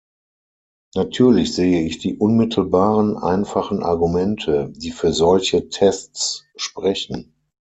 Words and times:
Natürlich 0.95 1.53
sehe 1.53 1.83
ich 1.83 1.99
die 1.99 2.17
unmittelbaren, 2.17 3.17
einfachen 3.17 3.83
Argumente, 3.83 4.73
die 4.75 4.89
für 4.89 5.13
solche 5.13 5.69
Tests 5.69 6.43
sprechen. 6.55 7.35